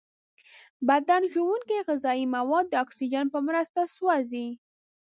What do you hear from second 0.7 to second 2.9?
بدن ژونکې غذایي مواد د